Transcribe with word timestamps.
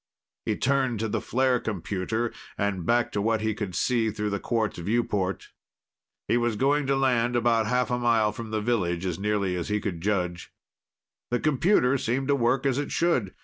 He 0.47 0.55
turned 0.57 0.99
to 1.01 1.07
the 1.07 1.21
flare 1.21 1.59
computer 1.59 2.33
and 2.57 2.87
back 2.87 3.11
to 3.11 3.21
what 3.21 3.41
he 3.41 3.53
could 3.53 3.75
see 3.75 4.09
through 4.09 4.31
the 4.31 4.39
quartz 4.39 4.79
viewport. 4.79 5.49
He 6.27 6.37
was 6.37 6.55
going 6.55 6.87
to 6.87 6.95
land 6.95 7.35
about 7.35 7.67
half 7.67 7.91
a 7.91 7.99
mile 7.99 8.31
from 8.31 8.49
the 8.49 8.61
village, 8.61 9.05
as 9.05 9.19
nearly 9.19 9.55
as 9.55 9.67
he 9.69 9.79
could 9.79 10.01
judge. 10.01 10.51
The 11.29 11.39
computer 11.39 11.99
seemed 11.99 12.29
to 12.29 12.35
work 12.35 12.65
as 12.65 12.79
it 12.79 12.91
should. 12.91 13.35